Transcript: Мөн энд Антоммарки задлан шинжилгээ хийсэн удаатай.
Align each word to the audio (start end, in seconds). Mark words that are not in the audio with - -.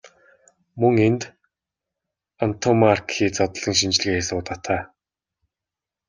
Мөн 0.79 0.93
энд 1.07 1.21
Антоммарки 2.45 3.25
задлан 3.37 3.75
шинжилгээ 3.79 4.13
хийсэн 4.17 4.37
удаатай. 4.39 4.81